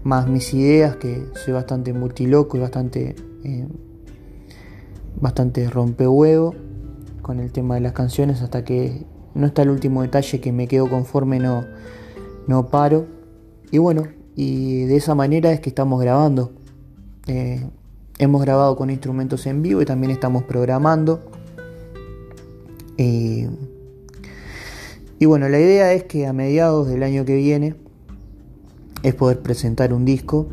Más 0.03 0.27
mis 0.27 0.53
ideas, 0.53 0.95
que 0.95 1.25
soy 1.35 1.53
bastante 1.53 1.93
multiloco 1.93 2.57
y 2.57 2.59
bastante, 2.61 3.15
eh, 3.43 3.67
bastante 5.19 5.69
rompehuevo 5.69 6.55
con 7.21 7.39
el 7.39 7.51
tema 7.51 7.75
de 7.75 7.81
las 7.81 7.91
canciones 7.91 8.41
hasta 8.41 8.63
que 8.63 9.05
no 9.33 9.47
está 9.47 9.63
el 9.63 9.69
último 9.69 10.01
detalle 10.01 10.39
que 10.39 10.51
me 10.51 10.67
quedo 10.67 10.89
conforme, 10.89 11.39
no, 11.39 11.65
no 12.47 12.69
paro. 12.69 13.05
Y 13.69 13.79
bueno, 13.79 14.03
y 14.35 14.85
de 14.85 14.95
esa 14.95 15.13
manera 15.13 15.51
es 15.51 15.59
que 15.59 15.69
estamos 15.69 15.99
grabando. 16.01 16.53
Eh, 17.27 17.69
Hemos 18.19 18.41
grabado 18.41 18.75
con 18.75 18.89
instrumentos 18.89 19.45
en 19.45 19.61
vivo 19.61 19.81
y 19.81 19.85
también 19.85 20.11
estamos 20.11 20.43
programando. 20.43 21.21
y 22.97 23.47
bueno, 25.25 25.49
la 25.49 25.59
idea 25.59 25.93
es 25.93 26.03
que 26.03 26.27
a 26.27 26.33
mediados 26.33 26.87
del 26.87 27.03
año 27.03 27.25
que 27.25 27.35
viene 27.35 27.75
es 29.03 29.13
poder 29.13 29.41
presentar 29.41 29.93
un 29.93 30.05
disco 30.05 30.47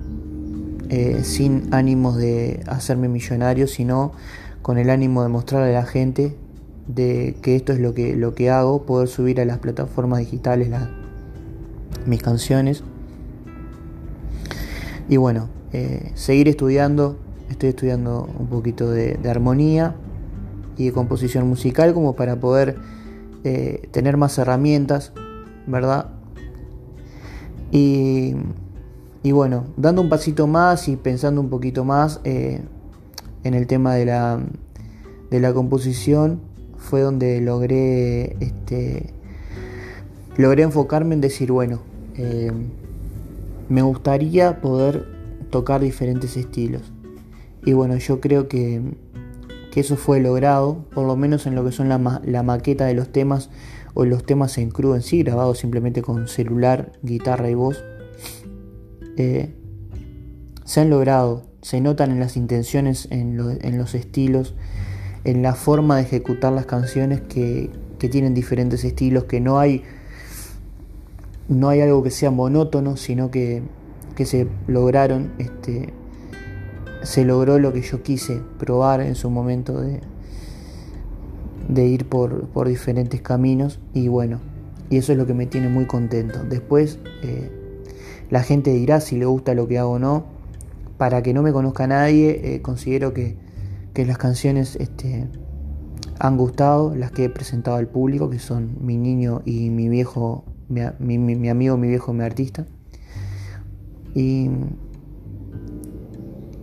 eh, 0.91 1.23
sin 1.25 1.73
ánimos 1.73 2.17
de 2.17 2.63
hacerme 2.67 3.09
millonario, 3.09 3.67
sino 3.67 4.13
con 4.63 4.79
el 4.79 4.91
ánimo 4.91 5.23
de 5.23 5.29
mostrarle 5.29 5.75
a 5.75 5.81
la 5.81 5.87
gente 5.87 6.37
de 6.87 7.37
que 7.41 7.57
esto 7.57 7.73
es 7.73 7.81
lo 7.81 7.95
que, 7.95 8.15
lo 8.15 8.35
que 8.35 8.51
hago, 8.51 8.85
poder 8.85 9.09
subir 9.09 9.41
a 9.41 9.45
las 9.45 9.59
plataformas 9.59 10.21
digitales 10.21 10.71
mis 12.07 12.23
canciones. 12.23 12.85
Y 15.09 15.17
bueno, 15.17 15.49
eh, 15.73 16.13
seguir 16.15 16.49
estudiando 16.49 17.19
Estoy 17.51 17.71
estudiando 17.71 18.29
un 18.39 18.47
poquito 18.47 18.91
de, 18.91 19.19
armonía 19.29 19.95
y 20.77 20.87
de 20.87 20.93
composición 20.93 21.49
musical 21.49 21.95
como 21.95 22.17
para 22.17 22.37
poder 22.37 22.77
eh, 23.45 23.89
tener 23.91 24.17
más 24.17 24.39
herramientas, 24.39 25.13
¿verdad? 25.67 26.09
Y, 27.71 28.35
bueno, 29.33 29.65
dando 29.77 30.01
un 30.01 30.09
pasito 30.09 30.47
más 30.47 30.89
y 30.89 30.97
pensando 30.97 31.41
un 31.41 31.51
poquito 31.51 31.85
más 31.85 32.21
eh, 32.25 32.61
en 33.43 33.55
el 33.55 33.67
tema 33.67 33.95
de 33.95 34.05
la, 34.07 34.41
de 35.31 35.41
la 35.41 35.53
composición, 35.53 36.41
fue 36.77 37.01
donde 37.01 37.41
logré, 37.41 38.37
este, 38.41 39.13
logré 40.37 40.63
enfocarme 40.63 41.15
en 41.15 41.21
decir, 41.21 41.51
bueno, 41.51 41.81
eh, 42.17 42.53
me 43.69 43.83
gustaría 43.83 44.61
poder 44.61 45.09
tocar 45.51 45.81
diferentes 45.81 46.37
estilos. 46.37 46.94
Y 47.65 47.73
bueno, 47.73 47.97
yo 47.97 48.21
creo 48.21 48.49
que, 48.49 48.83
eso 49.75 49.97
fue 49.97 50.21
logrado, 50.21 50.85
por 50.95 51.05
lo 51.05 51.17
menos 51.17 51.47
en 51.47 51.57
lo 51.57 51.65
que 51.65 51.73
son 51.73 51.89
la, 51.89 51.99
maqueta 51.99 52.87
de 52.87 52.95
los 52.95 53.11
temas 53.11 53.51
o 53.95 54.05
los 54.05 54.25
temas 54.25 54.57
en 54.59 54.71
crudo 54.71 54.95
en 54.95 55.03
sí, 55.03 55.25
grabados 55.25 55.59
simplemente 55.59 56.01
con 56.01 56.29
celular, 56.29 56.93
guitarra 57.03 57.51
y 57.51 57.55
voz. 57.55 57.83
Eh, 59.17 59.53
se 60.65 60.81
han 60.81 60.91
logrado, 60.91 61.47
se 61.61 61.81
notan 61.81 62.13
en 62.13 62.21
las 62.21 62.37
intenciones, 62.37 63.09
en, 63.11 63.37
los 63.37 63.95
estilos, 63.95 64.55
en 65.25 65.43
la 65.43 65.55
forma 65.55 65.97
de 65.97 66.03
ejecutar 66.03 66.53
las 66.53 66.67
canciones 66.67 67.21
que, 67.23 67.71
tienen 68.05 68.35
diferentes 68.35 68.85
estilos, 68.85 69.25
que 69.25 69.41
no 69.41 69.59
hay, 69.59 69.83
no 71.49 71.71
hay 71.71 71.81
algo 71.81 72.03
que 72.03 72.11
sea 72.11 72.31
monótono, 72.31 72.99
sino 72.99 73.31
que, 73.31 73.63
que 74.15 74.27
se 74.27 74.47
lograron 74.67 75.33
este, 75.39 75.95
se 77.05 77.25
logró 77.25 77.59
lo 77.59 77.73
que 77.73 77.83
yo 77.83 78.03
quise 78.03 78.41
probar 78.59 79.01
en 79.01 79.15
su 79.15 79.31
momento 79.31 79.81
de, 79.81 80.01
de 81.69 81.87
ir 81.87 82.09
por, 82.09 82.69
diferentes 82.69 83.21
caminos 83.21 83.81
y 83.93 84.09
bueno, 84.09 84.41
y 84.91 84.97
eso 84.97 85.13
es 85.13 85.19
lo 85.19 85.27
que 85.27 85.35
me 85.35 85.47
tiene 85.47 85.69
muy 85.69 85.87
contento. 85.87 86.43
Después 86.45 86.99
eh, 87.23 87.51
la 88.31 88.43
gente 88.43 88.73
dirá 88.73 89.01
si 89.01 89.17
le 89.17 89.27
gusta 89.27 89.55
lo 89.55 89.69
que 89.69 89.79
hago 89.79 89.93
o 89.93 89.99
no. 89.99 90.25
Para 90.99 91.23
que 91.23 91.35
no 91.35 91.43
me 91.43 91.53
conozca 91.53 91.87
nadie, 91.87 92.55
eh, 92.55 92.63
considero 92.63 93.13
que, 93.13 93.37
las 93.97 94.19
canciones 94.19 94.77
este, 94.77 95.29
han 96.19 96.37
gustado, 96.37 96.95
las 96.95 97.13
que 97.13 97.25
he 97.25 97.29
presentado 97.29 97.77
al 97.77 97.87
público, 97.87 98.29
que 98.31 98.39
son 98.39 98.77
mi 98.81 98.97
niño 98.97 99.43
y 99.45 99.71
mi 99.71 99.89
viejo, 99.89 100.45
mi, 100.69 101.19
mi 101.19 101.49
amigo, 101.49 101.77
mi 101.77 101.89
viejo, 101.89 102.13
mi 102.13 102.25
artista. 102.25 102.67
Y 104.15 104.51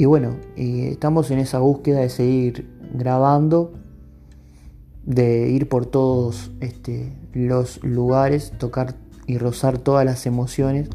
y 0.01 0.05
bueno, 0.05 0.35
estamos 0.55 1.29
en 1.29 1.37
esa 1.37 1.59
búsqueda 1.59 1.99
de 1.99 2.09
seguir 2.09 2.67
grabando, 2.91 3.71
de 5.05 5.47
ir 5.51 5.69
por 5.69 5.85
todos 5.85 6.49
este, 6.59 7.13
los 7.33 7.83
lugares, 7.83 8.51
tocar 8.57 8.95
y 9.27 9.37
rozar 9.37 9.77
todas 9.77 10.03
las 10.03 10.25
emociones. 10.25 10.89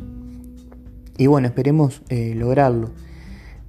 Y 1.19 1.29
bueno, 1.29 1.47
esperemos 1.47 2.03
eh, 2.09 2.35
lograrlo. 2.35 2.91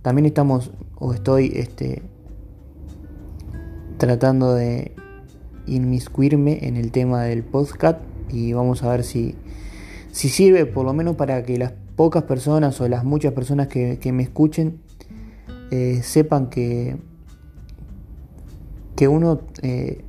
También 0.02 0.26
estamos, 0.26 0.72
o 0.96 1.14
estoy 1.14 1.52
este, 1.54 2.02
tratando 4.00 4.56
de 4.56 4.96
inmiscuirme 5.68 6.66
en 6.66 6.78
el 6.78 6.92
tema 6.92 7.26
del 7.26 7.44
podcast 7.44 8.00
y 8.32 8.54
vamos 8.54 8.82
a 8.82 8.90
ver 8.90 9.04
si, 9.04 9.36
si 10.12 10.30
sirve 10.30 10.66
por 10.66 10.84
lo 10.84 10.94
menos 10.94 11.16
para 11.16 11.44
que 11.44 11.60
las 11.60 11.74
pocas 11.96 12.24
personas 12.24 12.82
o 12.82 12.88
las 12.88 13.04
muchas 13.04 13.34
personas 13.34 13.68
que, 13.68 14.00
me 14.12 14.24
escuchen 14.24 14.87
eh, 15.72 16.02
sepan 16.04 16.50
que, 16.50 16.98
que 18.96 19.08
uno 19.08 19.42
eh, 19.62 20.04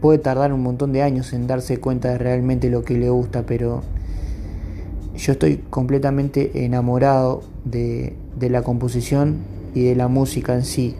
puede 0.00 0.18
tardar 0.18 0.52
un 0.52 0.62
montón 0.62 0.92
de 0.92 1.02
años 1.02 1.32
en 1.32 1.46
darse 1.46 1.78
cuenta 1.78 2.10
de 2.10 2.18
realmente 2.18 2.70
lo 2.70 2.84
que 2.84 2.94
le 2.94 3.10
gusta, 3.10 3.44
pero 3.44 3.82
yo 5.16 5.32
estoy 5.32 5.58
completamente 5.68 6.64
enamorado 6.64 7.42
de, 7.64 8.16
de 8.38 8.50
la 8.50 8.62
composición 8.62 9.38
y 9.74 9.84
de 9.84 9.94
la 9.94 10.08
música 10.08 10.54
en 10.54 10.64
sí, 10.64 10.96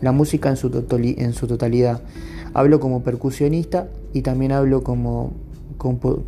la 0.00 0.12
música 0.12 0.50
en 0.50 0.56
su, 0.56 0.86
en 1.00 1.32
su 1.32 1.46
totalidad. 1.46 2.02
Hablo 2.54 2.80
como 2.80 3.02
percusionista 3.02 3.88
y 4.12 4.22
también 4.22 4.52
hablo 4.52 4.82
como, 4.82 5.32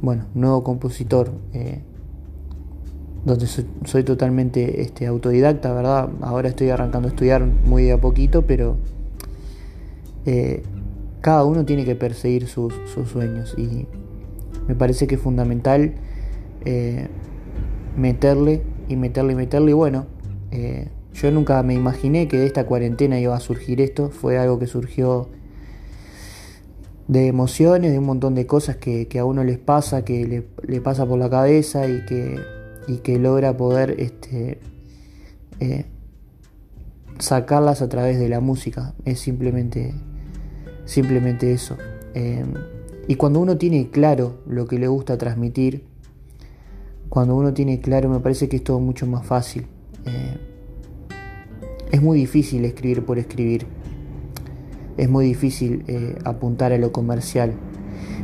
bueno, 0.00 0.24
nuevo 0.34 0.64
compositor, 0.64 1.32
eh, 1.52 1.82
donde 3.24 3.46
soy, 3.46 4.04
totalmente 4.04 4.82
este, 4.82 5.06
autodidacta, 5.06 5.72
¿verdad? 5.72 6.10
Ahora 6.20 6.48
estoy 6.48 6.70
arrancando 6.70 7.08
a 7.08 7.10
estudiar 7.10 7.44
muy 7.44 7.84
de 7.84 7.92
a 7.92 8.00
poquito, 8.00 8.42
pero 8.42 8.76
eh, 10.26 10.62
cada 11.20 11.44
uno 11.44 11.64
tiene 11.64 11.84
que 11.84 11.94
perseguir 11.96 12.46
sus, 12.46 12.74
sueños 13.10 13.54
y 13.56 13.86
me 14.68 14.74
parece 14.74 15.06
que 15.06 15.14
es 15.14 15.20
fundamental 15.20 15.94
eh, 16.64 17.08
meterle 17.96 18.62
y 18.88 18.96
meterle 18.96 19.32
y 19.32 19.36
meterle 19.36 19.70
y 19.70 19.74
bueno, 19.74 20.06
yo 21.14 21.30
nunca 21.30 21.62
me 21.62 21.74
imaginé 21.74 22.28
que 22.28 22.36
de 22.36 22.46
esta 22.46 22.66
cuarentena 22.66 23.18
iba 23.20 23.36
a 23.36 23.40
surgir 23.40 23.80
esto, 23.80 24.10
fue 24.10 24.36
algo 24.36 24.58
que 24.58 24.66
surgió 24.66 25.28
de 27.06 27.28
emociones, 27.28 27.92
de 27.92 27.98
un 27.98 28.06
montón 28.06 28.34
de 28.34 28.46
cosas 28.46 28.76
que, 28.76 29.08
a 29.18 29.24
uno 29.24 29.44
les 29.44 29.58
pasa, 29.58 30.04
que 30.04 30.46
le, 30.66 30.80
pasa 30.80 31.06
por 31.06 31.18
la 31.18 31.30
cabeza 31.30 31.86
y 31.86 32.04
que, 32.06 32.40
y 32.86 32.98
que 32.98 33.18
logra 33.18 33.56
poder 33.56 33.96
este, 33.98 34.58
eh, 35.60 35.86
sacarlas 37.18 37.82
a 37.82 37.88
través 37.88 38.18
de 38.18 38.28
la 38.28 38.40
música. 38.40 38.94
Es 39.04 39.20
simplemente, 39.20 39.94
simplemente 40.84 41.52
eso. 41.52 41.76
Em, 42.14 42.54
y 43.08 43.16
cuando 43.16 43.40
uno 43.40 43.56
tiene 43.58 43.90
claro 43.90 44.42
lo 44.46 44.66
que 44.66 44.78
le 44.78 44.88
gusta 44.88 45.18
transmitir, 45.18 45.84
cuando 47.08 47.36
uno 47.36 47.54
tiene 47.54 47.80
claro, 47.80 48.08
me 48.08 48.20
parece 48.20 48.48
que 48.48 48.56
es 48.56 48.64
todo 48.64 48.80
mucho 48.80 49.06
más 49.06 49.26
fácil. 49.26 49.66
Eh, 50.06 50.36
es 51.92 52.02
muy 52.02 52.18
difícil 52.18 52.64
escribir 52.64 53.04
por 53.04 53.18
escribir 53.18 53.66
es 54.96 55.08
muy 55.08 55.26
difícil 55.26 55.84
eh, 55.88 56.16
apuntar 56.24 56.72
a 56.72 56.78
lo 56.78 56.92
comercial. 56.92 57.54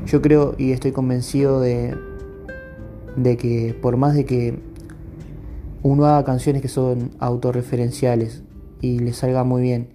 Yo 0.07 0.23
creo 0.23 0.55
y 0.59 0.73
estoy 0.73 0.93
convencido 0.93 1.61
de, 1.61 1.97
de 3.23 3.37
que 3.37 3.75
por 3.81 3.97
más 3.97 4.15
de 4.15 4.25
que 4.25 4.59
uno 5.83 6.05
haga 6.07 6.25
canciones 6.25 6.63
que 6.63 6.69
son 6.69 7.11
autorreferenciales 7.19 8.43
y 8.81 8.99
le 8.99 9.13
salga 9.13 9.45
muy 9.45 9.63
bien, 9.63 9.89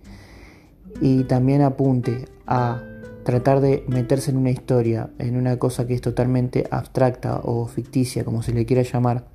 y 1.02 1.24
también 1.24 1.62
apunte 1.62 2.26
a 2.48 2.82
tratar 3.24 3.60
de 3.60 3.84
meterse 3.88 4.32
en 4.32 4.38
una 4.38 4.52
historia, 4.52 5.10
en 5.20 5.36
una 5.36 5.58
cosa 5.58 5.88
que 5.88 5.94
es 5.94 6.02
totalmente 6.02 6.66
abstracta 6.70 7.42
o 7.44 7.68
ficticia, 7.68 8.24
como 8.24 8.44
se 8.44 8.54
le 8.54 8.66
quiera 8.66 8.84
llamar, 8.84 9.26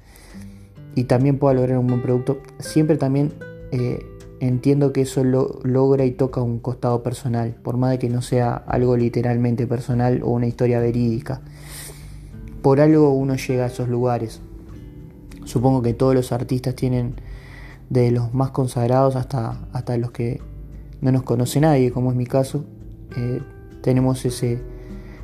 y 0.94 1.04
también 1.04 1.38
pueda 1.38 1.54
lograr 1.54 1.78
un 1.78 1.86
buen 1.86 2.02
producto, 2.02 2.40
siempre 2.58 2.96
también 2.96 3.32
eh, 3.72 4.04
entiendo 4.40 4.92
que 4.92 5.02
eso 5.02 5.22
lo, 5.24 5.60
logra 5.62 6.04
y 6.04 6.12
toca 6.12 6.40
un 6.40 6.58
costado 6.58 7.02
personal, 7.02 7.54
por 7.62 7.76
más 7.76 7.90
de 7.90 7.98
que 7.98 8.08
no 8.08 8.22
sea 8.22 8.54
algo 8.54 8.96
literalmente 8.96 9.66
personal 9.66 10.22
o 10.22 10.30
una 10.30 10.46
historia 10.46 10.80
verídica. 10.80 11.42
Por 12.62 12.80
algo 12.80 13.12
uno 13.12 13.36
llega 13.36 13.64
a 13.64 13.66
esos 13.68 13.88
lugares. 13.88 14.40
Supongo 15.44 15.82
que 15.82 15.94
todos 15.94 16.14
los 16.14 16.32
artistas 16.32 16.74
tienen 16.74 17.14
de 17.88 18.10
los 18.10 18.32
más 18.34 18.50
consagrados 18.50 19.16
hasta, 19.16 19.66
hasta 19.72 19.96
los 19.96 20.10
que 20.10 20.40
no 21.00 21.12
nos 21.12 21.22
conoce 21.22 21.60
nadie, 21.60 21.90
como 21.90 22.10
es 22.10 22.16
mi 22.16 22.26
caso, 22.26 22.64
eh, 23.16 23.40
tenemos 23.82 24.24
ese, 24.24 24.60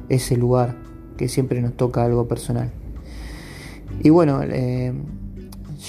ese 0.08 0.36
lugar 0.36 0.76
que 1.16 1.28
siempre 1.28 1.60
nos 1.60 1.76
toca 1.76 2.04
algo 2.04 2.26
personal. 2.26 2.70
Y 4.02 4.10
bueno, 4.10 4.40
eh, 4.42 4.92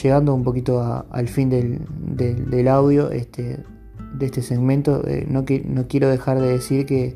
llegando 0.01 0.33
un 0.33 0.43
poquito 0.43 1.05
al 1.10 1.27
fin 1.27 1.49
del, 1.49 2.67
audio 2.67 3.12
este, 3.12 3.60
de 4.17 4.25
este 4.25 4.41
segmento, 4.41 5.05
eh, 5.07 5.25
no, 5.29 5.45
no, 5.65 5.88
quiero 5.88 6.10
dejar 6.10 6.39
de 6.39 6.49
decir 6.49 6.86
que, 6.86 7.15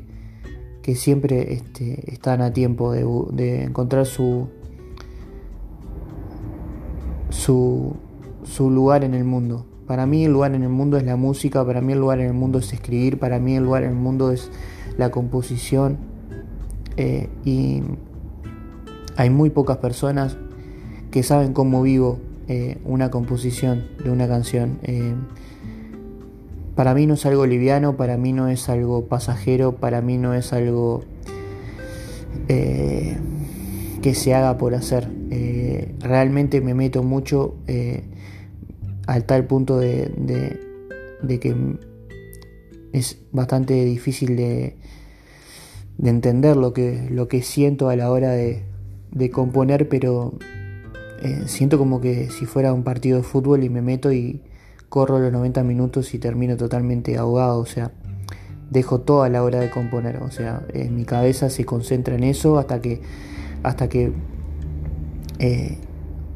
siempre 0.94 1.54
este, 1.54 2.12
están 2.12 2.40
a 2.40 2.52
tiempo 2.52 2.92
de, 2.92 3.64
encontrar 3.64 4.06
su, 4.06 4.48
su, 7.30 7.96
su, 8.44 8.70
lugar 8.70 9.04
en 9.04 9.14
el 9.14 9.24
mundo. 9.24 9.66
Para 9.86 10.06
mí 10.06 10.24
el 10.24 10.32
lugar 10.32 10.54
en 10.54 10.62
el 10.62 10.68
mundo 10.68 10.96
es 10.96 11.04
la 11.04 11.16
música, 11.16 11.64
para 11.64 11.80
mí 11.80 11.92
el 11.92 12.00
lugar 12.00 12.20
en 12.20 12.26
el 12.26 12.34
mundo 12.34 12.58
es 12.58 12.72
escribir, 12.72 13.18
para 13.18 13.38
mí 13.38 13.56
el 13.56 13.64
lugar 13.64 13.84
en 13.84 13.90
el 13.90 13.96
mundo 13.96 14.32
es 14.32 14.50
la 14.96 15.10
composición. 15.10 15.98
Eh, 16.96 17.28
y 17.44 17.82
hay 19.16 19.30
muy 19.30 19.50
pocas 19.50 19.78
personas 19.78 20.36
que 21.10 21.22
saben 21.22 21.52
cómo 21.52 21.82
vivo 21.82 22.18
eh, 22.48 22.78
una 22.84 23.10
composición 23.10 23.84
de 24.02 24.10
una 24.10 24.26
canción. 24.26 24.78
Eh, 24.82 25.14
para 26.74 26.94
mí 26.94 27.06
no 27.06 27.14
es 27.14 27.26
algo 27.26 27.46
liviano, 27.46 27.96
para 27.96 28.16
mí 28.16 28.32
no 28.32 28.48
es 28.48 28.68
algo 28.68 29.06
pasajero, 29.06 29.76
para 29.76 30.00
mí 30.00 30.18
no 30.18 30.34
es 30.34 30.52
algo 30.52 31.04
eh, 32.48 33.16
que 34.02 34.14
se 34.14 34.34
haga 34.34 34.58
por 34.58 34.74
hacer. 34.74 35.08
realmente 36.00 36.60
me 36.60 36.74
meto 36.74 37.02
mucho 37.02 37.54
al 39.06 39.24
tal 39.24 39.46
punto 39.46 39.78
de, 39.78 40.10
de, 41.22 41.40
que 41.40 41.54
es 42.92 43.18
bastante 43.32 43.84
difícil 43.84 44.36
de, 44.36 44.76
de 45.98 46.10
entender 46.10 46.56
lo 46.56 46.72
que, 46.72 47.08
lo 47.10 47.28
que 47.28 47.42
siento 47.42 47.88
a 47.88 47.96
la 47.96 48.10
hora 48.10 48.32
de, 48.32 48.62
componer, 49.30 49.88
pero 49.88 50.34
eh, 51.22 51.42
siento 51.46 51.78
como 51.78 52.00
que 52.00 52.30
si 52.30 52.46
fuera 52.46 52.72
un 52.72 52.82
partido 52.82 53.18
de 53.18 53.22
fútbol 53.22 53.62
y 53.62 53.68
me 53.68 53.82
meto 53.82 54.12
y 54.12 54.42
corro 54.92 55.18
los 55.18 55.32
90 55.32 55.64
minutos 55.64 56.12
y 56.12 56.18
termino 56.18 56.58
totalmente 56.58 57.16
ahogado, 57.16 57.60
o 57.60 57.64
sea, 57.64 57.92
dejo 58.68 59.00
toda 59.00 59.30
la 59.30 59.42
hora 59.42 59.58
de 59.58 59.70
componer, 59.70 60.18
o 60.18 60.30
sea, 60.30 60.66
en 60.74 60.94
mi 60.94 61.06
cabeza 61.06 61.48
se 61.48 61.64
concentra 61.64 62.14
en 62.14 62.24
eso 62.24 62.58
hasta 62.58 62.82
que, 62.82 63.00
hasta 63.62 63.88
que 63.88 64.12
eh, 65.38 65.78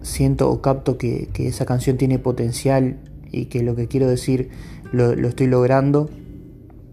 siento 0.00 0.50
o 0.50 0.62
capto 0.62 0.96
que, 0.96 1.28
esa 1.36 1.66
canción 1.66 1.98
tiene 1.98 2.18
potencial 2.18 2.96
y 3.30 3.44
que 3.44 3.62
lo 3.62 3.76
que 3.76 3.88
quiero 3.88 4.08
decir 4.08 4.48
lo, 4.90 5.14
lo 5.14 5.28
estoy 5.28 5.48
logrando. 5.48 6.08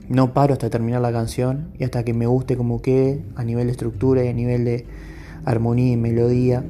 No 0.10 0.34
paro 0.34 0.52
hasta 0.52 0.69
terminar 0.69 0.99
la 0.99 1.13
canción 1.13 1.69
y 1.80 1.86
hasta 1.86 2.04
que 2.04 2.13
me 2.13 2.28
guste 2.28 2.58
como 2.58 2.82
quede 2.82 3.23
a 3.38 3.45
nivel 3.45 3.67
de 3.67 3.71
estructura 3.71 4.26
y 4.26 4.28
a 4.28 4.34
nivel 4.34 4.65
de 4.65 4.86
armonía 5.45 5.93
y 5.93 5.95
melodía 5.95 6.62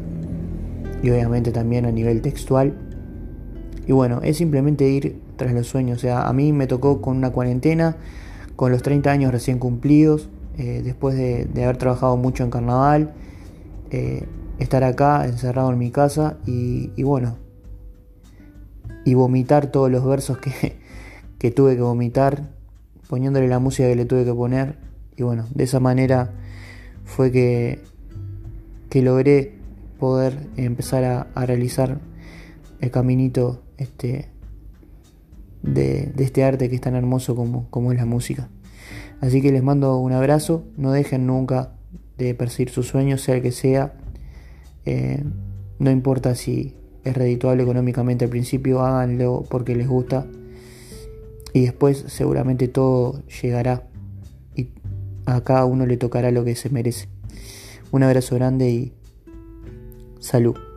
y 1.02 1.10
obviamente 1.10 1.52
también 1.52 1.88
a 1.88 1.92
nivel 1.92 2.22
textual. 2.22 2.93
Y 3.88 3.92
bueno, 3.92 4.22
es 4.24 4.38
simplemente 4.38 4.90
ir 4.90 5.22
tras 5.36 5.54
los 5.54 5.68
sueños. 5.68 5.98
O 5.98 6.02
sea, 6.02 6.28
a 6.28 6.34
mí 6.34 6.54
me 6.54 6.68
tocó 6.68 7.02
con 7.02 7.18
una 7.18 7.32
cuarentena, 7.32 7.98
con 8.56 8.72
los 8.72 8.82
30 8.82 9.12
años 9.12 9.32
recién 9.32 9.60
cumplidos, 9.60 10.30
eh, 10.58 10.82
después 10.84 11.16
de, 11.16 11.48
haber 11.64 11.78
trabajado 11.78 12.16
mucho 12.18 12.44
en 12.44 12.52
carnaval, 12.52 13.14
eh, 13.92 14.26
estar 14.60 14.84
acá 14.84 15.26
encerrado 15.26 15.72
en 15.72 15.80
mi 15.80 15.92
casa 15.92 16.38
y, 16.46 17.04
bueno, 17.04 17.38
y 19.04 19.16
vomitar 19.16 19.68
todos 19.68 19.92
los 19.92 20.06
versos 20.06 20.38
que, 20.38 20.78
que 21.40 21.52
tuve 21.52 21.76
que 21.76 21.82
vomitar, 21.82 22.50
poniéndole 23.10 23.48
la 23.48 23.60
música 23.60 23.88
que 23.90 23.96
le 23.96 24.06
tuve 24.06 24.26
que 24.26 24.34
poner. 24.34 24.78
Y 25.18 25.24
bueno, 25.24 25.46
de 25.54 25.64
esa 25.64 25.80
manera 25.80 26.32
fue 27.04 27.32
que, 27.32 27.82
que 28.90 29.02
logré 29.02 29.56
poder 30.00 30.38
empezar 30.56 31.04
a, 31.34 31.46
realizar 31.48 32.00
el 32.80 32.92
caminito 32.92 33.63
este, 33.78 34.30
de, 35.62 36.14
este 36.18 36.44
arte 36.44 36.70
que 36.70 36.76
es 36.76 36.82
tan 36.82 36.96
hermoso 36.96 37.36
como, 37.36 37.70
como 37.70 37.92
es 37.92 37.98
la 37.98 38.06
música. 38.06 38.50
Así 39.22 39.42
que 39.42 39.52
les 39.52 39.64
mando 39.64 39.98
un 39.98 40.12
abrazo, 40.12 40.66
no 40.78 40.92
dejen 40.92 41.28
nunca 41.28 41.74
de 42.18 42.36
perseguir 42.36 42.70
sus 42.70 42.88
sueños, 42.88 43.22
sea 43.22 43.36
el 43.36 43.42
que 43.42 43.52
sea. 43.52 43.94
Eh, 44.86 45.24
no 45.80 45.92
importa 45.92 46.36
si 46.36 46.76
es 47.04 47.16
redituable 47.16 47.64
económicamente 47.64 48.26
al 48.26 48.32
principio, 48.32 48.82
háganlo 48.82 49.46
porque 49.50 49.76
les 49.76 49.88
gusta. 49.88 50.28
Y 51.54 51.62
después 51.62 52.04
seguramente 52.08 52.68
todo 52.68 53.22
llegará 53.42 53.88
y 54.56 54.70
a 55.26 55.42
cada 55.42 55.66
uno 55.66 55.86
le 55.86 55.98
tocará 55.98 56.32
lo 56.32 56.44
que 56.44 56.56
se 56.56 56.70
merece. 56.70 57.08
Un 57.92 58.04
abrazo 58.04 58.36
grande 58.36 58.70
y 58.70 58.94
Salud. 60.24 60.73